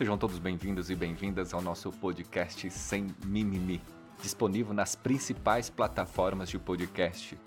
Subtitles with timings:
[0.00, 3.82] Sejam todos bem-vindos e bem-vindas ao nosso podcast Sem Mimimi,
[4.22, 7.38] disponível nas principais plataformas de podcast,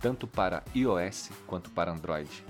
[0.00, 2.46] tanto para iOS quanto para Android.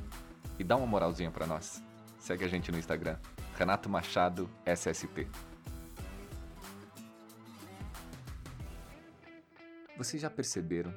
[0.59, 1.82] E dá uma moralzinha para nós.
[2.18, 3.16] Segue a gente no Instagram,
[3.56, 5.27] Renato Machado SST.
[9.96, 10.93] Vocês já perceberam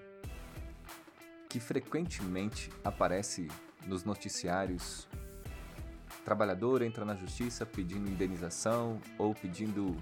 [1.47, 3.47] que frequentemente aparece
[3.87, 5.07] nos noticiários
[6.23, 9.95] trabalhador entra na justiça pedindo indenização ou pedindo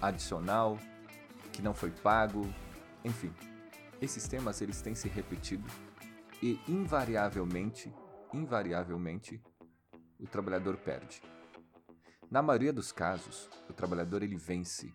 [0.00, 0.78] adicional
[1.52, 2.46] que não foi pago,
[3.04, 3.32] enfim.
[4.00, 5.66] Esses temas eles têm se repetido
[6.42, 7.92] e invariavelmente,
[8.32, 9.40] invariavelmente,
[10.20, 11.20] o trabalhador perde.
[12.30, 14.92] Na maioria dos casos, o trabalhador ele vence.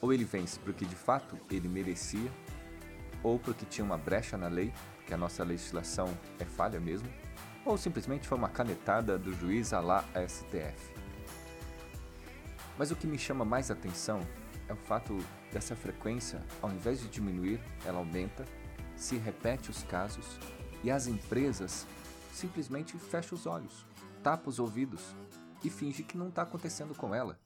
[0.00, 2.30] Ou ele vence porque de fato ele merecia,
[3.22, 4.72] ou porque tinha uma brecha na lei,
[5.06, 6.08] que a nossa legislação
[6.38, 7.08] é falha mesmo,
[7.64, 10.94] ou simplesmente foi uma canetada do juiz a lá STF.
[12.78, 14.20] Mas o que me chama mais atenção
[14.68, 15.18] é o fato
[15.52, 18.44] dessa frequência, ao invés de diminuir, ela aumenta,
[18.96, 20.38] se repete os casos
[20.82, 21.86] e as empresas
[22.32, 23.84] simplesmente fecham os olhos,
[24.22, 25.14] tapam os ouvidos
[25.62, 27.38] e fingem que não está acontecendo com ela.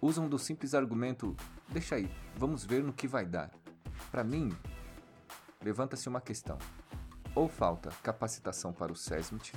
[0.00, 1.36] Usam do simples argumento:
[1.68, 3.50] deixa aí, vamos ver no que vai dar.
[4.10, 4.50] Para mim,
[5.62, 6.58] levanta-se uma questão
[7.34, 9.52] ou falta capacitação para o SESMIT,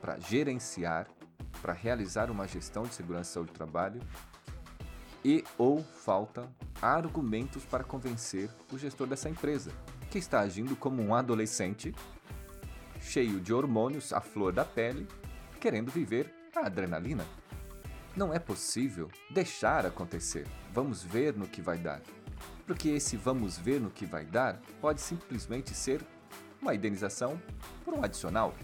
[0.00, 1.06] para gerenciar,
[1.62, 4.00] para realizar uma gestão de segurança e saúde do trabalho,
[5.24, 6.48] e ou falta
[6.80, 9.72] argumentos para convencer o gestor dessa empresa,
[10.10, 11.94] que está agindo como um adolescente
[13.00, 15.06] cheio de hormônios à flor da pele,
[15.60, 17.24] querendo viver a adrenalina.
[18.16, 20.46] Não é possível deixar acontecer.
[20.72, 22.00] Vamos ver no que vai dar.
[22.66, 26.02] Porque esse vamos ver no que vai dar pode simplesmente ser
[26.60, 27.40] uma indenização
[27.84, 28.54] por um adicional.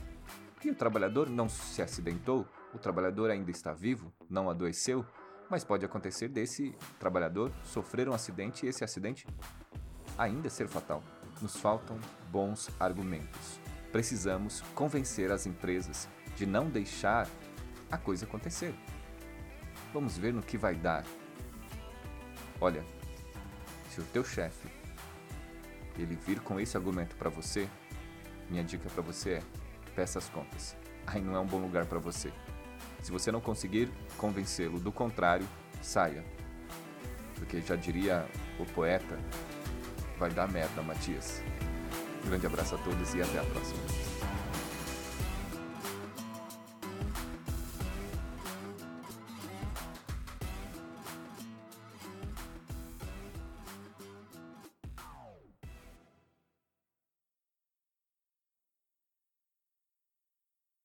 [0.64, 5.04] E o trabalhador não se acidentou, o trabalhador ainda está vivo, não adoeceu,
[5.50, 9.26] mas pode acontecer desse trabalhador sofrer um acidente e esse acidente
[10.16, 11.02] ainda ser fatal.
[11.40, 11.98] Nos faltam
[12.30, 13.60] bons argumentos.
[13.90, 17.28] Precisamos convencer as empresas de não deixar
[17.90, 18.74] a coisa acontecer.
[19.92, 21.04] Vamos ver no que vai dar.
[22.60, 22.82] Olha,
[23.90, 24.68] se o teu chefe
[25.98, 27.68] ele vir com esse argumento para você,
[28.52, 29.42] minha dica para você é:
[29.96, 30.76] peça as contas.
[31.06, 32.30] Aí não é um bom lugar para você.
[33.00, 35.48] Se você não conseguir convencê-lo do contrário,
[35.80, 36.22] saia.
[37.34, 38.24] Porque já diria
[38.60, 39.18] o poeta,
[40.18, 41.42] vai dar merda, Matias.
[42.24, 43.80] grande abraço a todos e até a próxima.